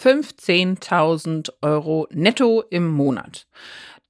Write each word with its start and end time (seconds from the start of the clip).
15.000 0.00 1.50
Euro 1.60 2.08
netto 2.10 2.62
im 2.70 2.88
Monat. 2.88 3.46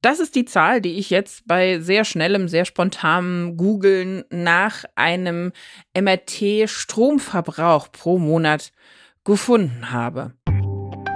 Das 0.02 0.20
ist 0.20 0.34
die 0.34 0.44
Zahl, 0.44 0.80
die 0.80 0.98
ich 0.98 1.10
jetzt 1.10 1.46
bei 1.46 1.80
sehr 1.80 2.04
schnellem, 2.04 2.48
sehr 2.48 2.64
spontanem 2.64 3.56
Googlen 3.56 4.24
nach 4.30 4.84
einem 4.94 5.52
MRT-Stromverbrauch 5.94 7.92
pro 7.92 8.18
Monat 8.18 8.72
gefunden 9.24 9.90
habe. 9.90 10.32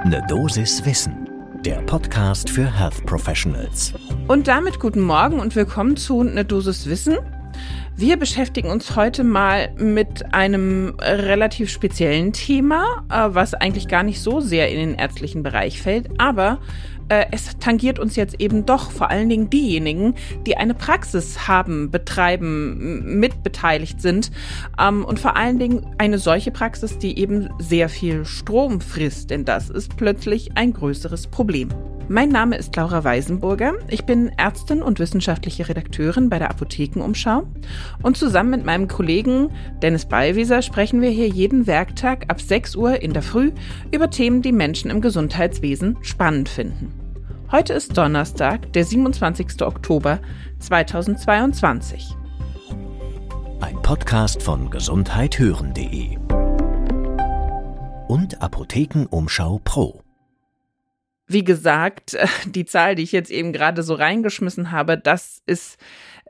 Eine 0.02 0.22
Dosis 0.29 0.84
Wissen, 0.84 1.29
der 1.64 1.80
Podcast 1.82 2.50
für 2.50 2.70
Health 2.70 3.06
Professionals. 3.06 3.95
Und 4.29 4.48
damit 4.48 4.80
guten 4.80 5.00
Morgen 5.00 5.41
und 5.41 5.56
willkommen 5.56 5.96
zu 5.96 6.20
Eine 6.20 6.45
Dosis 6.45 6.86
Wissen. 6.86 7.16
Wir 7.96 8.16
beschäftigen 8.16 8.70
uns 8.70 8.96
heute 8.96 9.22
mal 9.22 9.72
mit 9.76 10.34
einem 10.34 10.96
relativ 11.00 11.70
speziellen 11.70 12.32
Thema, 12.32 13.04
äh, 13.08 13.32
was 13.32 13.54
eigentlich 13.54 13.86
gar 13.86 14.02
nicht 14.02 14.20
so 14.20 14.40
sehr 14.40 14.68
in 14.68 14.79
den 14.79 14.94
ärztlichen 14.96 15.44
Bereich 15.44 15.80
fällt, 15.80 16.08
aber 16.18 16.58
äh, 17.08 17.26
es 17.31 17.58
tangiert 17.58 17.99
uns 17.99 18.17
jetzt 18.17 18.40
eben 18.40 18.67
doch 18.67 18.90
vor 18.90 19.11
allen 19.11 19.29
Dingen 19.29 19.50
diejenigen, 19.50 20.14
die 20.46 20.57
eine 20.57 20.75
Praxis 20.75 21.49
haben, 21.49 21.90
betreiben, 21.90 23.18
mitbeteiligt 23.18 24.00
sind 24.00 24.30
ähm, 24.79 25.04
und 25.04 25.18
vor 25.18 25.36
allen 25.36 25.58
Dingen 25.58 25.86
eine 25.99 26.18
solche 26.18 26.50
Praxis, 26.50 26.99
die 26.99 27.18
eben 27.18 27.49
sehr 27.58 27.89
viel 27.89 28.25
Strom 28.25 28.80
frisst, 28.80 29.30
denn 29.30 29.44
das 29.44 29.71
ist 29.71 29.96
plötzlich 29.96 30.57
ein 30.57 30.72
größeres 30.72 31.27
Problem. 31.27 31.68
Mein 32.08 32.28
Name 32.28 32.56
ist 32.56 32.77
Laura 32.77 33.03
Weisenburger. 33.03 33.72
Ich 33.89 34.05
bin 34.05 34.30
Ärztin 34.36 34.83
und 34.83 34.98
wissenschaftliche 34.98 35.66
Redakteurin 35.70 36.28
bei 36.28 36.39
der 36.39 36.50
Apothekenumschau. 36.50 37.44
Und 38.02 38.19
zusammen 38.19 38.50
mit 38.50 38.66
meinem 38.66 38.89
Kollegen 38.89 39.48
Dennis 39.80 40.05
Ballwieser 40.05 40.61
sprechen 40.61 41.00
wir 41.00 41.08
hier 41.08 41.28
jeden 41.28 41.66
Werktag 41.66 42.27
ab 42.28 42.42
6 42.42 42.77
Uhr 42.77 43.00
in 43.00 43.14
der 43.14 43.22
Früh 43.22 43.52
über 43.91 44.11
Themen, 44.11 44.42
die 44.42 44.52
Menschen 44.52 44.91
im 44.91 45.00
Gesundheitswesen 45.00 45.97
spannend 46.02 46.50
finden. 46.50 47.03
Heute 47.53 47.75
ist 47.75 47.97
Donnerstag, 47.97 48.72
der 48.72 48.84
27. 48.84 49.62
Oktober 49.62 50.19
2022. 50.60 52.16
Ein 53.60 53.80
Podcast 53.82 54.42
von 54.42 54.70
gesundheithören.de 54.70 56.16
und 58.08 58.41
Apothekenumschau 58.41 59.60
Pro. 59.62 60.02
Wie 61.27 61.44
gesagt, 61.44 62.16
die 62.46 62.64
Zahl, 62.64 62.94
die 62.94 63.02
ich 63.02 63.12
jetzt 63.12 63.30
eben 63.30 63.52
gerade 63.52 63.82
so 63.82 63.94
reingeschmissen 63.94 64.70
habe, 64.70 64.98
das 64.98 65.42
ist 65.47 65.78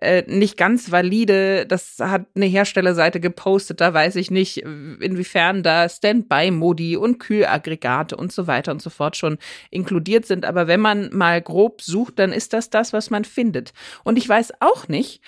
äh, 0.05 0.25
nicht 0.27 0.57
ganz 0.57 0.91
valide. 0.91 1.67
Das 1.67 1.97
hat 1.99 2.27
eine 2.35 2.47
Herstellerseite 2.47 3.21
gepostet. 3.21 3.81
Da 3.81 3.93
weiß 3.93 4.17
ich 4.17 4.31
nicht, 4.31 4.59
inwiefern 4.59 5.63
da 5.63 5.89
Standby-Modi 5.89 6.97
und 6.97 7.19
Kühlaggregate 7.19 8.17
und 8.17 8.33
so 8.33 8.47
weiter 8.47 8.73
und 8.73 8.83
so 8.83 8.91
fort 8.91 9.17
schon 9.17 9.39
inkludiert 9.71 10.27
sind. 10.27 10.45
Aber 10.45 10.67
wenn 10.67 10.81
man 10.81 11.11
mal 11.13 11.41
grob 11.41 11.83
sucht, 11.83 12.19
dann 12.19 12.33
ist 12.33 12.53
das 12.53 12.71
das, 12.71 12.93
was 12.93 13.11
man 13.11 13.25
findet. 13.25 13.73
Und 14.05 14.17
ich 14.17 14.29
weiß 14.29 14.53
auch 14.61 14.89
nicht, 14.89 15.23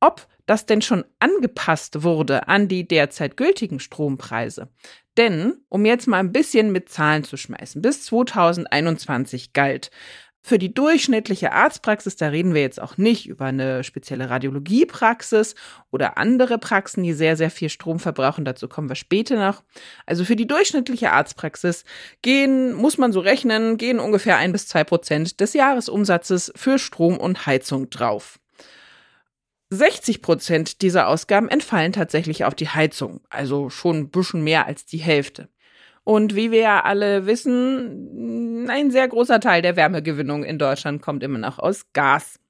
ob 0.00 0.26
das 0.46 0.66
denn 0.66 0.82
schon 0.82 1.04
angepasst 1.20 2.02
wurde 2.02 2.48
an 2.48 2.68
die 2.68 2.86
derzeit 2.86 3.36
gültigen 3.36 3.80
Strompreise. 3.80 4.68
Denn, 5.16 5.54
um 5.68 5.84
jetzt 5.84 6.08
mal 6.08 6.18
ein 6.18 6.32
bisschen 6.32 6.72
mit 6.72 6.88
Zahlen 6.88 7.24
zu 7.24 7.36
schmeißen, 7.36 7.82
bis 7.82 8.04
2021 8.06 9.52
galt 9.52 9.90
für 10.44 10.58
die 10.58 10.74
durchschnittliche 10.74 11.52
Arztpraxis, 11.52 12.16
da 12.16 12.28
reden 12.28 12.52
wir 12.52 12.62
jetzt 12.62 12.82
auch 12.82 12.96
nicht 12.96 13.28
über 13.28 13.44
eine 13.44 13.84
spezielle 13.84 14.28
Radiologiepraxis 14.28 15.54
oder 15.92 16.18
andere 16.18 16.58
Praxen, 16.58 17.04
die 17.04 17.12
sehr, 17.12 17.36
sehr 17.36 17.50
viel 17.50 17.68
Strom 17.68 18.00
verbrauchen. 18.00 18.44
Dazu 18.44 18.66
kommen 18.66 18.88
wir 18.88 18.96
später 18.96 19.36
noch. 19.36 19.62
Also 20.04 20.24
für 20.24 20.34
die 20.34 20.48
durchschnittliche 20.48 21.12
Arztpraxis 21.12 21.84
gehen, 22.22 22.72
muss 22.72 22.98
man 22.98 23.12
so 23.12 23.20
rechnen, 23.20 23.76
gehen 23.76 24.00
ungefähr 24.00 24.36
ein 24.36 24.50
bis 24.50 24.66
zwei 24.66 24.82
Prozent 24.82 25.38
des 25.40 25.52
Jahresumsatzes 25.52 26.52
für 26.56 26.80
Strom 26.80 27.18
und 27.18 27.46
Heizung 27.46 27.88
drauf. 27.88 28.40
60 29.70 30.22
Prozent 30.22 30.82
dieser 30.82 31.08
Ausgaben 31.08 31.48
entfallen 31.48 31.92
tatsächlich 31.92 32.44
auf 32.44 32.54
die 32.54 32.68
Heizung, 32.68 33.20
also 33.30 33.70
schon 33.70 33.96
ein 33.96 34.10
bisschen 34.10 34.42
mehr 34.42 34.66
als 34.66 34.84
die 34.84 34.98
Hälfte. 34.98 35.48
Und 36.04 36.34
wie 36.34 36.50
wir 36.50 36.60
ja 36.60 36.80
alle 36.84 37.26
wissen, 37.26 38.68
ein 38.68 38.90
sehr 38.90 39.06
großer 39.08 39.40
Teil 39.40 39.62
der 39.62 39.76
Wärmegewinnung 39.76 40.44
in 40.44 40.58
Deutschland 40.58 41.00
kommt 41.00 41.22
immer 41.22 41.38
noch 41.38 41.58
aus 41.58 41.92
Gas. 41.92 42.40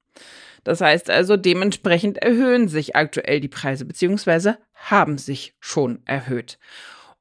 Das 0.64 0.80
heißt 0.80 1.10
also, 1.10 1.36
dementsprechend 1.36 2.18
erhöhen 2.18 2.68
sich 2.68 2.96
aktuell 2.96 3.40
die 3.40 3.48
Preise, 3.48 3.84
beziehungsweise 3.84 4.58
haben 4.74 5.18
sich 5.18 5.54
schon 5.60 6.00
erhöht. 6.06 6.58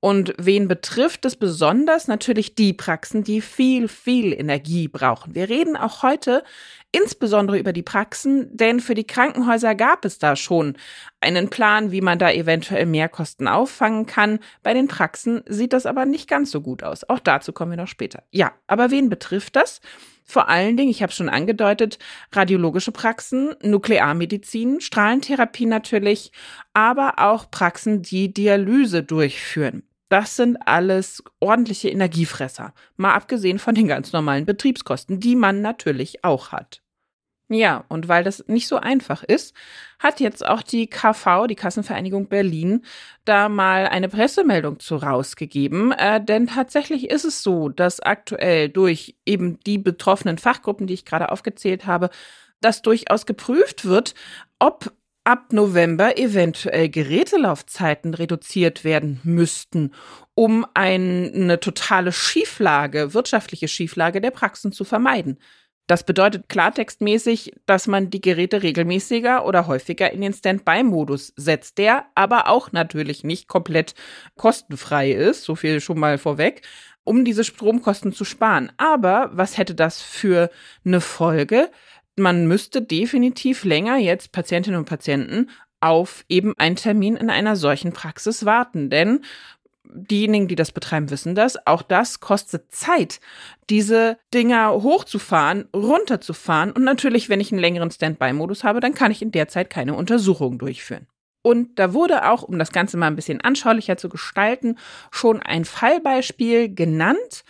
Und 0.02 0.34
wen 0.40 0.68
betrifft 0.68 1.26
es 1.26 1.36
besonders? 1.36 2.08
Natürlich 2.08 2.56
die 2.56 2.74
Praxen, 2.74 3.24
die 3.24 3.40
viel, 3.40 3.88
viel 3.88 4.34
Energie 4.34 4.88
brauchen. 4.88 5.36
Wir 5.36 5.48
reden 5.48 5.78
auch 5.78 6.02
heute 6.02 6.44
insbesondere 6.92 7.60
über 7.60 7.72
die 7.72 7.84
Praxen, 7.84 8.50
denn 8.58 8.80
für 8.80 8.96
die 8.96 9.06
Krankenhäuser 9.06 9.76
gab 9.76 10.04
es 10.04 10.18
da 10.18 10.36
schon 10.36 10.76
einen 11.20 11.50
Plan, 11.52 11.92
wie 11.92 12.02
man 12.02 12.18
da 12.18 12.32
eventuell 12.32 12.88
Mehrkosten 12.88 13.48
auffangen 13.48 14.08
kann. 14.08 14.40
Bei 14.64 14.74
den 14.74 14.88
Praxen 14.88 15.44
sieht 15.48 15.72
das 15.72 15.86
aber 15.86 16.06
nicht 16.06 16.28
ganz 16.28 16.50
so 16.50 16.62
gut 16.62 16.82
aus. 16.82 17.08
Auch 17.08 17.20
dazu 17.20 17.54
kommen 17.54 17.72
wir 17.72 17.78
noch 17.78 17.88
später. 17.88 18.24
Ja, 18.32 18.54
aber 18.66 18.90
wen 18.90 19.08
betrifft 19.08 19.56
das? 19.56 19.82
Vor 20.24 20.50
allen 20.50 20.78
Dingen, 20.78 20.90
ich 20.90 21.04
habe 21.04 21.12
schon 21.12 21.30
angedeutet, 21.30 22.00
radiologische 22.32 22.92
Praxen, 22.92 23.54
Nuklearmedizin, 23.62 24.82
Strahlentherapie 24.82 25.68
natürlich, 25.68 26.32
aber 26.74 27.20
auch 27.20 27.52
Praxen, 27.52 28.02
die 28.02 28.34
Dialyse 28.34 29.04
durchführen. 29.04 29.84
Das 30.12 30.36
sind 30.36 30.58
alles 30.68 31.24
ordentliche 31.40 31.88
Energiefresser, 31.88 32.74
mal 32.98 33.14
abgesehen 33.14 33.60
von 33.60 33.76
den 33.76 33.88
ganz 33.88 34.12
normalen 34.12 34.46
Betriebskosten, 34.46 35.22
die 35.22 35.38
man 35.38 35.62
natürlich 35.62 36.26
auch 36.26 36.52
hat. 36.52 36.82
Ja, 37.48 37.86
und 37.88 38.10
weil 38.10 38.26
das 38.26 38.46
nicht 38.50 38.68
so 38.68 38.76
einfach 38.76 39.24
ist, 39.24 39.56
hat 40.00 40.20
jetzt 40.20 40.46
auch 40.46 40.64
die 40.64 40.88
KV, 40.88 41.48
die 41.48 41.56
Kassenvereinigung 41.56 42.28
Berlin, 42.28 42.84
da 43.24 43.48
mal 43.48 43.88
eine 43.88 44.10
Pressemeldung 44.10 44.82
zu 44.82 44.98
rausgegeben. 44.98 45.94
Äh, 45.94 46.22
denn 46.22 46.48
tatsächlich 46.48 47.10
ist 47.10 47.24
es 47.24 47.42
so, 47.42 47.70
dass 47.70 48.02
aktuell 48.02 48.68
durch 48.68 49.16
eben 49.26 49.62
die 49.62 49.78
betroffenen 49.78 50.38
Fachgruppen, 50.38 50.88
die 50.88 50.94
ich 50.94 51.06
gerade 51.06 51.32
aufgezählt 51.32 51.86
habe, 51.86 52.10
das 52.60 52.82
durchaus 52.82 53.26
geprüft 53.26 53.86
wird, 53.86 54.14
ob 54.60 54.94
ab 55.24 55.54
November 55.54 56.18
eventuell 56.18 56.90
Gerätelaufzeiten 56.90 58.14
reduziert 58.14 58.84
werden 58.84 59.20
müssten, 59.24 59.94
um 60.34 60.66
eine 60.74 61.60
totale 61.60 62.12
Schieflage, 62.12 63.14
wirtschaftliche 63.14 63.68
Schieflage 63.68 64.22
der 64.22 64.32
Praxen 64.32 64.72
zu 64.72 64.84
vermeiden. 64.84 65.38
Das 65.88 66.06
bedeutet 66.06 66.48
klartextmäßig, 66.48 67.54
dass 67.66 67.86
man 67.86 68.10
die 68.10 68.22
Geräte 68.22 68.64
regelmäßiger 68.64 69.46
oder 69.46 69.68
häufiger 69.68 70.12
in 70.12 70.22
den 70.22 70.34
Standby-Modus 70.34 71.34
setzt, 71.36 71.78
der 71.78 72.06
aber 72.16 72.48
auch 72.48 72.72
natürlich 72.72 73.24
nicht 73.24 73.48
komplett 73.48 73.94
kostenfrei 74.38 75.12
ist, 75.12 75.44
so 75.44 75.56
viel 75.56 75.82
schon 75.82 76.00
mal 76.00 76.18
vorweg, 76.18 76.62
um 77.04 77.26
diese 77.26 77.44
Stromkosten 77.44 78.14
zu 78.14 78.24
sparen. 78.24 78.72
Aber 78.78 79.32
was 79.34 79.58
hätte 79.58 79.76
das 79.76 80.02
für 80.02 80.50
eine 80.86 81.02
Folge? 81.02 81.70
Man 82.18 82.48
müsste 82.48 82.82
definitiv 82.82 83.64
länger 83.64 83.98
jetzt 83.98 84.32
Patientinnen 84.32 84.80
und 84.80 84.86
Patienten 84.86 85.50
auf 85.80 86.24
eben 86.30 86.54
einen 86.58 86.76
Termin 86.76 87.16
in 87.16 87.30
einer 87.30 87.56
solchen 87.56 87.94
Praxis 87.94 88.46
warten. 88.46 88.90
Denn 88.90 89.22
diejenigen, 89.94 90.48
die 90.48 90.56
das 90.56 90.72
betreiben, 90.72 91.10
wissen 91.10 91.36
das. 91.36 91.66
Auch 91.66 91.82
das 91.82 92.20
kostet 92.20 92.72
Zeit, 92.72 93.20
diese 93.70 94.18
Dinger 94.34 94.72
hochzufahren, 94.72 95.68
runterzufahren. 95.76 96.72
Und 96.72 96.84
natürlich, 96.84 97.30
wenn 97.30 97.42
ich 97.42 97.52
einen 97.52 97.62
längeren 97.62 97.92
Standby-Modus 97.92 98.64
habe, 98.64 98.80
dann 98.80 98.94
kann 98.94 99.12
ich 99.12 99.22
in 99.22 99.32
der 99.32 99.48
Zeit 99.48 99.70
keine 99.70 99.96
Untersuchungen 99.96 100.60
durchführen. 100.60 101.08
Und 101.44 101.80
da 101.80 101.94
wurde 101.94 102.30
auch, 102.30 102.44
um 102.44 102.60
das 102.60 102.72
Ganze 102.72 102.98
mal 102.98 103.08
ein 103.08 103.16
bisschen 103.16 103.42
anschaulicher 103.42 103.98
zu 103.98 104.10
gestalten, 104.10 104.78
schon 105.10 105.42
ein 105.42 105.66
Fallbeispiel 105.66 106.74
genannt. 106.74 107.44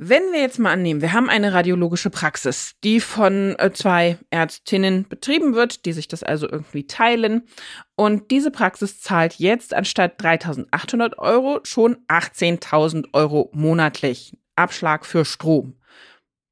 Wenn 0.00 0.30
wir 0.30 0.40
jetzt 0.40 0.60
mal 0.60 0.70
annehmen, 0.72 1.00
wir 1.00 1.12
haben 1.12 1.28
eine 1.28 1.52
radiologische 1.52 2.08
Praxis, 2.08 2.76
die 2.84 3.00
von 3.00 3.56
äh, 3.58 3.72
zwei 3.72 4.16
Ärztinnen 4.30 5.08
betrieben 5.08 5.56
wird, 5.56 5.86
die 5.86 5.92
sich 5.92 6.06
das 6.06 6.22
also 6.22 6.48
irgendwie 6.48 6.86
teilen. 6.86 7.48
Und 7.96 8.30
diese 8.30 8.52
Praxis 8.52 9.00
zahlt 9.00 9.34
jetzt 9.34 9.74
anstatt 9.74 10.22
3.800 10.22 11.18
Euro 11.18 11.58
schon 11.64 11.96
18.000 12.06 13.08
Euro 13.12 13.50
monatlich. 13.52 14.38
Abschlag 14.54 15.04
für 15.04 15.24
Strom. 15.24 15.74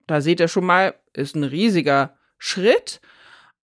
Da 0.09 0.21
seht 0.21 0.41
ihr 0.41 0.49
schon 0.49 0.65
mal, 0.67 0.95
ist 1.13 1.37
ein 1.37 1.45
riesiger 1.45 2.17
Schritt. 2.39 3.01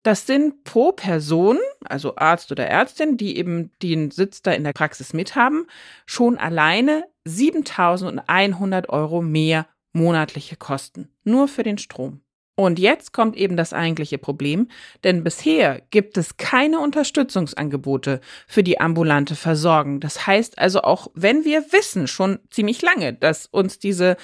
Das 0.03 0.27
sind 0.27 0.63
pro 0.65 0.93
Person, 0.93 1.59
also 1.87 2.17
Arzt 2.17 2.53
oder 2.53 2.67
Ärztin, 2.67 3.17
die 3.17 3.39
eben 3.39 3.71
den 3.83 4.11
Sitz 4.11 4.43
da 4.43 4.53
in 4.53 4.65
der 4.65 4.75
Praxis 4.75 5.15
mithaben, 5.15 5.67
schon 6.05 6.37
alleine 6.37 7.05
7100 7.25 8.89
Euro 8.89 9.23
mehr 9.23 9.67
monatliche 9.93 10.57
Kosten. 10.57 11.09
Nur 11.25 11.49
für 11.49 11.63
den 11.63 11.79
Strom. 11.79 12.23
Und 12.61 12.79
jetzt 12.79 13.15
kommt 13.15 13.39
eben 13.39 13.57
das 13.57 13.73
eigentliche 13.73 14.19
Problem, 14.19 14.69
denn 15.03 15.25
bisher 15.25 15.81
gibt 15.89 16.19
es 16.19 16.37
keine 16.37 16.79
Unterstützungsangebote 16.81 18.21
für 18.47 18.63
die 18.63 18.79
ambulante 18.79 19.35
Versorgung. 19.35 19.99
Das 19.99 20.27
heißt 20.27 20.59
also 20.59 20.83
auch, 20.83 21.09
wenn 21.15 21.47
wir 21.47 21.73
wissen 21.73 22.07
schon 22.07 22.39
ziemlich 22.51 22.83
lange, 22.83 23.15
dass 23.15 23.47
uns 23.47 23.79
diese 23.79 24.19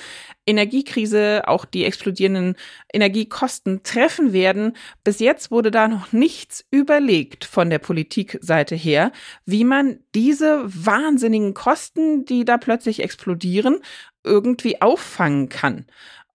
Energiekrise, 0.47 1.45
auch 1.47 1.65
die 1.65 1.87
explodierenden 1.87 2.57
Energiekosten 2.93 3.83
treffen 3.85 4.35
werden, 4.35 4.77
bis 5.03 5.19
jetzt 5.19 5.51
wurde 5.51 5.71
da 5.71 5.89
noch 5.89 6.13
nichts 6.13 6.63
überlegt 6.71 7.47
von 7.47 7.71
der 7.71 7.79
Politikseite 7.79 8.75
her, 8.75 9.13
wie 9.47 9.65
man 9.65 10.01
diese 10.15 10.63
wahnsinnigen 10.67 11.55
Kosten, 11.55 12.27
die 12.27 12.45
da 12.45 12.59
plötzlich 12.59 13.03
explodieren, 13.03 13.79
irgendwie 14.25 14.83
auffangen 14.83 15.49
kann. 15.49 15.87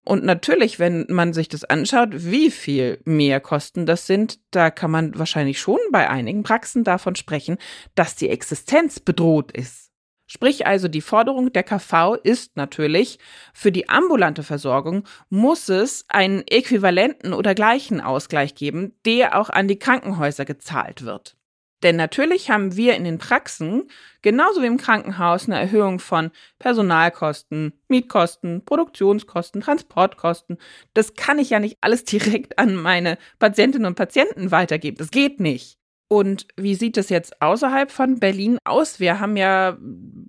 Und 0.04 0.24
natürlich, 0.24 0.80
wenn 0.80 1.06
man 1.10 1.32
sich 1.34 1.48
das 1.48 1.64
anschaut, 1.64 2.10
wie 2.12 2.50
viel 2.50 3.00
mehr 3.06 3.40
Kosten 3.40 3.86
das 3.86 4.08
sind, 4.08 4.40
da 4.50 4.72
kann 4.72 4.90
man 4.90 5.18
wahrscheinlich 5.18 5.60
schon 5.60 5.80
bei 5.92 6.10
einigen 6.10 6.44
Praxen 6.44 6.84
davon 6.84 7.16
sprechen, 7.16 7.58
dass 7.94 8.16
die 8.16 8.30
Existenz 8.30 9.00
bedroht 9.00 9.52
ist. 9.52 9.92
Sprich 10.26 10.66
also, 10.66 10.88
die 10.88 11.02
Forderung 11.02 11.52
der 11.52 11.64
KV 11.64 12.16
ist 12.16 12.56
natürlich, 12.56 13.20
für 13.54 13.72
die 13.72 13.90
ambulante 13.90 14.44
Versorgung 14.44 15.04
muss 15.30 15.68
es 15.68 16.06
einen 16.08 16.48
äquivalenten 16.48 17.34
oder 17.34 17.54
gleichen 17.54 18.00
Ausgleich 18.00 18.56
geben, 18.56 18.96
der 19.06 19.38
auch 19.38 19.50
an 19.50 19.68
die 19.68 19.78
Krankenhäuser 19.78 20.46
gezahlt 20.46 21.04
wird. 21.04 21.36
Denn 21.84 21.96
natürlich 21.96 22.50
haben 22.50 22.76
wir 22.76 22.96
in 22.96 23.04
den 23.04 23.18
Praxen, 23.18 23.90
genauso 24.22 24.62
wie 24.62 24.68
im 24.68 24.78
Krankenhaus, 24.78 25.48
eine 25.48 25.60
Erhöhung 25.60 26.00
von 26.00 26.32
Personalkosten, 26.60 27.74
Mietkosten, 27.88 28.64
Produktionskosten, 28.66 29.62
Transportkosten. 29.62 30.58
Das 30.94 31.16
kann 31.16 31.40
ich 31.40 31.50
ja 31.50 31.60
nicht 31.60 31.78
alles 31.82 32.04
direkt 32.06 32.60
an 32.60 32.76
meine 32.76 33.18
Patientinnen 33.40 33.88
und 33.88 33.96
Patienten 33.96 34.52
weitergeben. 34.52 34.98
Das 34.98 35.12
geht 35.12 35.40
nicht. 35.40 35.78
Und 36.12 36.46
wie 36.58 36.76
sieht 36.76 36.98
es 36.98 37.08
jetzt 37.08 37.42
außerhalb 37.42 37.90
von 37.90 38.20
Berlin 38.20 38.58
aus? 38.66 39.00
Wir 39.00 39.22
haben 39.22 39.38
ja 39.38 39.78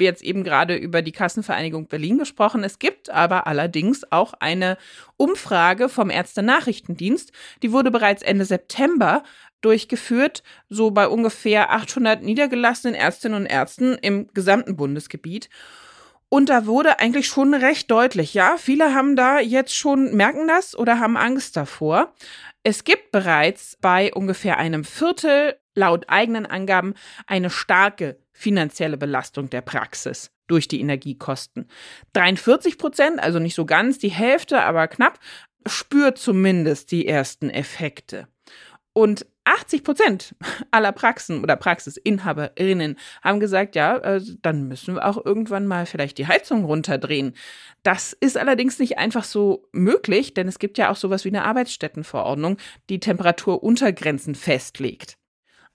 jetzt 0.01 0.23
eben 0.23 0.45
gerade 0.45 0.77
über 0.77 1.03
die 1.03 1.11
Kassenvereinigung 1.11 1.89
Berlin 1.89 2.19
gesprochen. 2.19 2.63
Es 2.63 2.79
gibt 2.79 3.11
aber 3.11 3.49
allerdings 3.49 4.05
auch 4.13 4.33
eine 4.39 4.79
Umfrage 5.17 5.89
vom 5.89 6.09
Ärzte-Nachrichtendienst. 6.09 7.33
Die 7.65 7.73
wurde 7.73 7.91
bereits 7.91 8.23
Ende 8.23 8.45
September 8.45 9.25
durchgeführt, 9.63 10.43
so 10.69 10.91
bei 10.91 11.09
ungefähr 11.09 11.71
800 11.71 12.23
niedergelassenen 12.23 12.95
Ärztinnen 12.95 13.43
und 13.43 13.47
Ärzten 13.47 13.95
im 13.95 14.29
gesamten 14.35 14.77
Bundesgebiet. 14.77 15.49
Und 16.29 16.49
da 16.49 16.67
wurde 16.67 16.99
eigentlich 16.99 17.27
schon 17.27 17.53
recht 17.53 17.91
deutlich, 17.91 18.33
ja, 18.33 18.57
viele 18.57 18.95
haben 18.95 19.17
da 19.17 19.39
jetzt 19.39 19.77
schon, 19.77 20.17
merken 20.17 20.49
das 20.49 20.77
oder 20.77 20.99
haben 20.99 21.17
Angst 21.17 21.57
davor. 21.57 22.15
Es 22.63 22.85
gibt 22.85 23.11
bereits 23.11 23.77
bei 23.81 24.15
ungefähr 24.15 24.57
einem 24.57 24.85
Viertel 24.85 25.57
laut 25.75 26.09
eigenen 26.09 26.47
Angaben 26.47 26.95
eine 27.27 27.51
starke 27.51 28.19
finanzielle 28.33 28.97
Belastung 28.97 29.51
der 29.51 29.61
Praxis 29.61 30.31
durch 30.47 30.69
die 30.69 30.81
Energiekosten. 30.81 31.69
43 32.15 32.79
Prozent, 32.79 33.23
also 33.23 33.39
nicht 33.39 33.55
so 33.55 33.67
ganz 33.67 33.99
die 33.99 34.11
Hälfte, 34.11 34.63
aber 34.63 34.89
knapp, 34.89 35.19
spürt 35.67 36.19
zumindest 36.19 36.93
die 36.93 37.07
ersten 37.07 37.51
Effekte. 37.51 38.29
Und 38.93 39.27
80 39.45 39.85
Prozent 39.85 40.35
aller 40.71 40.93
Praxen 40.93 41.43
oder 41.43 41.57
Praxisinhaberinnen 41.57 42.97
haben 43.23 43.41
gesagt, 43.41 43.75
ja, 43.75 43.97
äh, 43.99 44.21
dann 44.43 44.69
müssen 44.69 44.95
wir 44.95 45.07
auch 45.07 45.25
irgendwann 45.25 45.67
mal 45.67 45.87
vielleicht 45.87 46.19
die 46.19 46.27
Heizung 46.27 46.65
runterdrehen. 46.65 47.35
Das 47.83 48.13
ist 48.13 48.37
allerdings 48.37 48.79
nicht 48.79 48.99
einfach 48.99 49.25
so 49.25 49.69
möglich, 49.73 50.35
denn 50.35 50.49
es 50.49 50.59
gibt 50.59 50.79
ja 50.79 50.91
auch 50.91 50.97
sowas 50.97 51.25
wie 51.25 51.31
eine 51.31 51.45
Arbeitsstättenverordnung, 51.45 52.59
die 52.89 53.01
Temperaturuntergrenzen 53.01 54.35
festlegt. 54.35 55.17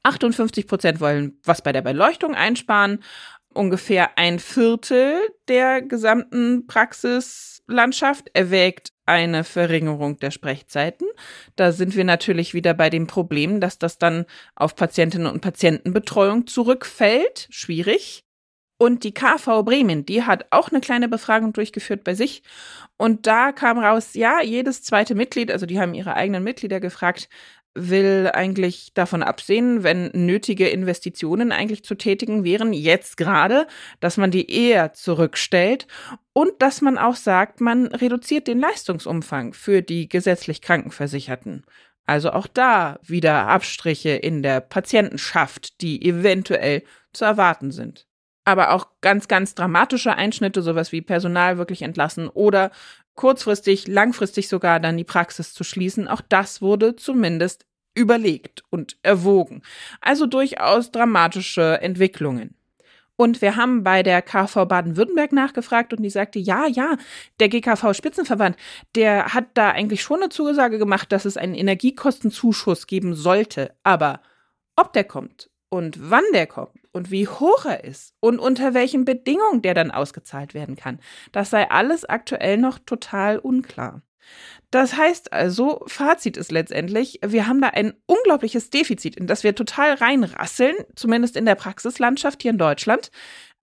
58 0.04 0.68
Prozent 0.68 1.02
wollen 1.02 1.38
was 1.44 1.62
bei 1.62 1.74
der 1.74 1.82
Beleuchtung 1.82 2.34
einsparen. 2.34 3.04
Ungefähr 3.54 4.18
ein 4.18 4.40
Viertel 4.40 5.18
der 5.48 5.82
gesamten 5.82 6.68
Praxislandschaft 6.68 8.30
erwägt 8.34 8.92
eine 9.06 9.44
Verringerung 9.44 10.18
der 10.18 10.32
Sprechzeiten. 10.32 11.08
Da 11.56 11.72
sind 11.72 11.96
wir 11.96 12.04
natürlich 12.04 12.54
wieder 12.54 12.74
bei 12.74 12.90
dem 12.90 13.08
Problem, 13.08 13.60
dass 13.60 13.80
das 13.80 13.98
dann 13.98 14.26
auf 14.56 14.76
Patientinnen 14.76 15.32
und 15.32 15.42
Patientenbetreuung 15.42 16.46
zurückfällt. 16.46 17.48
Schwierig. 17.50 18.26
Und 18.80 19.04
die 19.04 19.14
KV 19.14 19.64
Bremen, 19.64 20.06
die 20.06 20.22
hat 20.22 20.46
auch 20.52 20.70
eine 20.70 20.82
kleine 20.82 21.08
Befragung 21.08 21.52
durchgeführt 21.52 22.04
bei 22.04 22.14
sich. 22.14 22.44
Und 22.96 23.26
da 23.26 23.52
kam 23.52 23.80
raus, 23.80 24.14
ja, 24.14 24.42
jedes 24.42 24.84
zweite 24.84 25.16
Mitglied, 25.16 25.52
also 25.52 25.66
die 25.66 25.80
haben 25.80 25.96
ihre 25.96 26.14
eigenen 26.14 26.44
Mitglieder 26.44 26.80
gefragt, 26.80 27.28
will 27.78 28.30
eigentlich 28.34 28.94
davon 28.94 29.24
absehen, 29.24 29.84
wenn 29.84 30.10
nötige 30.14 30.68
Investitionen 30.68 31.52
eigentlich 31.52 31.84
zu 31.84 31.96
tätigen 31.96 32.44
wären, 32.44 32.74
jetzt 32.74 33.18
gerade, 33.18 33.68
dass 34.00 34.18
man 34.18 34.32
die 34.32 34.52
eher 34.52 34.94
zurückstellt 34.94 35.88
und 36.34 36.52
dass 36.60 36.82
man 36.82 36.98
auch 36.98 37.16
sagt, 37.16 37.62
man 37.62 37.88
reduziert 37.88 38.48
den 38.48 38.60
Leistungsumfang 38.60 39.54
für 39.54 39.82
die 39.82 40.10
gesetzlich 40.10 40.62
Krankenversicherten. 40.62 41.64
Also 42.06 42.32
auch 42.32 42.48
da 42.48 43.00
wieder 43.04 43.48
Abstriche 43.48 44.12
in 44.12 44.42
der 44.42 44.62
Patientenschaft, 44.62 45.82
die 45.82 46.04
eventuell 46.04 46.84
zu 47.14 47.26
erwarten 47.26 47.72
sind. 47.72 48.08
Aber 48.46 48.72
auch 48.72 48.88
ganz, 49.02 49.28
ganz 49.28 49.56
dramatische 49.56 50.16
Einschnitte, 50.16 50.62
sowas 50.62 50.94
wie 50.94 51.02
Personal 51.02 51.58
wirklich 51.58 51.82
entlassen 51.82 52.30
oder 52.30 52.72
kurzfristig, 53.18 53.88
langfristig 53.88 54.48
sogar 54.48 54.80
dann 54.80 54.96
die 54.96 55.04
Praxis 55.04 55.54
zu 55.54 55.66
schließen. 55.66 56.08
Auch 56.08 56.22
das 56.22 56.62
wurde 56.62 56.96
zumindest 56.96 57.66
überlegt 57.98 58.64
und 58.70 58.98
erwogen. 59.02 59.64
Also 60.00 60.28
durchaus 60.28 60.92
dramatische 60.92 61.82
Entwicklungen. 61.82 62.54
Und 63.20 63.42
wir 63.42 63.56
haben 63.56 63.84
bei 63.84 64.04
der 64.04 64.22
KV 64.22 64.66
Baden-Württemberg 64.66 65.32
nachgefragt 65.32 65.92
und 65.92 66.04
die 66.04 66.10
sagte, 66.12 66.38
ja, 66.38 66.68
ja, 66.68 66.98
der 67.40 67.50
GKV-Spitzenverband, 67.50 68.56
der 68.94 69.34
hat 69.34 69.46
da 69.56 69.72
eigentlich 69.72 70.04
schon 70.04 70.22
eine 70.22 70.30
Zusage 70.30 70.78
gemacht, 70.78 71.12
dass 71.12 71.26
es 71.26 71.36
einen 71.36 71.56
Energiekostenzuschuss 71.56 72.86
geben 72.86 73.16
sollte. 73.16 73.74
Aber 73.82 74.22
ob 74.76 74.94
der 74.94 75.04
kommt 75.04 75.50
und 75.70 76.12
wann 76.12 76.24
der 76.32 76.46
kommt 76.46 76.78
und 76.92 77.10
wie 77.10 77.28
hoch 77.28 77.66
er 77.66 77.84
ist 77.84 78.14
und 78.20 78.38
unter 78.38 78.76
welchen 78.76 79.04
Bedingungen 79.04 79.64
der 79.64 79.74
dann 79.74 79.90
ausgezahlt 79.90 80.54
werden 80.54 80.76
kann, 80.76 81.00
das 81.32 81.50
sei 81.50 81.70
alles 81.72 82.06
aktuell 82.06 82.58
noch 82.58 82.78
total 82.78 83.40
unklar. 83.40 84.04
Das 84.72 84.98
heißt 84.98 85.32
also, 85.32 85.84
Fazit 85.88 86.36
ist 86.36 86.52
letztendlich, 86.52 87.20
wir 87.26 87.48
haben 87.48 87.62
da 87.62 87.70
ein 87.70 87.94
unglaubliches 88.06 88.70
Defizit, 88.70 89.16
in 89.16 89.28
das 89.28 89.44
wir 89.44 89.56
total 89.56 89.94
reinrasseln, 89.94 90.76
zumindest 90.96 91.38
in 91.38 91.46
der 91.46 91.56
Praxislandschaft 91.56 92.42
hier 92.42 92.52
in 92.52 92.58
Deutschland. 92.58 93.12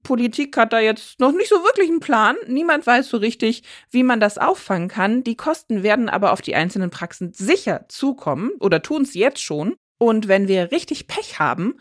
Politik 0.02 0.56
hat 0.56 0.72
da 0.72 0.78
jetzt 0.78 1.18
noch 1.18 1.32
nicht 1.32 1.48
so 1.48 1.56
wirklich 1.56 1.88
einen 1.88 2.00
Plan. 2.00 2.36
Niemand 2.46 2.86
weiß 2.86 3.08
so 3.08 3.16
richtig, 3.16 3.62
wie 3.90 4.02
man 4.02 4.20
das 4.20 4.38
auffangen 4.38 4.88
kann. 4.88 5.24
Die 5.24 5.36
Kosten 5.36 5.82
werden 5.82 6.08
aber 6.08 6.32
auf 6.32 6.42
die 6.42 6.54
einzelnen 6.54 6.90
Praxen 6.90 7.32
sicher 7.32 7.86
zukommen 7.88 8.52
oder 8.60 8.82
tun 8.82 9.02
es 9.02 9.14
jetzt 9.14 9.42
schon. 9.42 9.74
Und 9.98 10.28
wenn 10.28 10.46
wir 10.46 10.70
richtig 10.70 11.06
Pech 11.08 11.38
haben, 11.38 11.80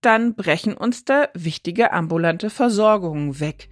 dann 0.00 0.34
brechen 0.34 0.74
uns 0.76 1.04
da 1.04 1.28
wichtige 1.34 1.92
ambulante 1.92 2.48
Versorgungen 2.48 3.40
weg. 3.40 3.68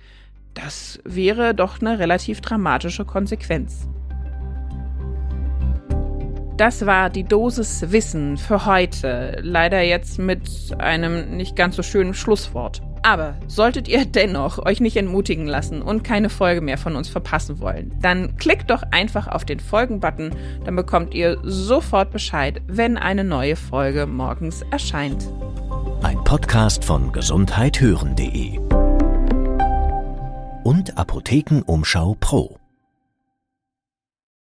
Das 0.54 1.00
wäre 1.04 1.54
doch 1.54 1.80
eine 1.80 1.98
relativ 1.98 2.40
dramatische 2.40 3.04
Konsequenz. 3.04 3.86
Das 6.56 6.86
war 6.86 7.10
die 7.10 7.24
Dosis 7.24 7.90
Wissen 7.90 8.36
für 8.36 8.64
heute. 8.64 9.38
Leider 9.42 9.82
jetzt 9.82 10.20
mit 10.20 10.48
einem 10.78 11.36
nicht 11.36 11.56
ganz 11.56 11.74
so 11.74 11.82
schönen 11.82 12.14
Schlusswort. 12.14 12.80
Aber 13.02 13.34
solltet 13.48 13.88
ihr 13.88 14.04
dennoch 14.06 14.64
euch 14.64 14.80
nicht 14.80 14.96
entmutigen 14.96 15.46
lassen 15.46 15.82
und 15.82 16.04
keine 16.04 16.30
Folge 16.30 16.60
mehr 16.60 16.78
von 16.78 16.94
uns 16.96 17.08
verpassen 17.08 17.60
wollen, 17.60 17.92
dann 18.00 18.36
klickt 18.36 18.70
doch 18.70 18.82
einfach 18.92 19.26
auf 19.26 19.44
den 19.44 19.60
Folgen-Button, 19.60 20.30
dann 20.64 20.76
bekommt 20.76 21.12
ihr 21.12 21.38
sofort 21.42 22.12
Bescheid, 22.12 22.62
wenn 22.66 22.96
eine 22.96 23.24
neue 23.24 23.56
Folge 23.56 24.06
morgens 24.06 24.62
erscheint. 24.70 25.28
Ein 26.02 26.22
Podcast 26.24 26.84
von 26.84 27.12
gesundheithören.de 27.12 28.58
und 30.62 30.96
Apothekenumschau 30.96 32.16
Pro. 32.20 32.56